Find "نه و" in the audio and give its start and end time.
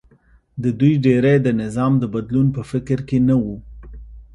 3.27-3.45